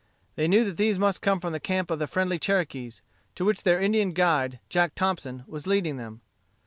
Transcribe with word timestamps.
They 0.35 0.47
knew 0.47 0.63
that 0.63 0.77
these 0.77 0.97
must 0.97 1.21
come 1.21 1.39
from 1.39 1.53
the 1.53 1.59
camp 1.59 1.91
of 1.91 1.99
the 1.99 2.07
friendly 2.07 2.39
Cherokees, 2.39 3.03
to 3.35 3.45
which 3.45 3.61
their 3.61 3.79
Indian 3.79 4.13
guide, 4.13 4.59
Jack 4.67 4.95
Thompson, 4.95 5.43
was 5.45 5.67
leading 5.67 5.97
them. 5.97 6.21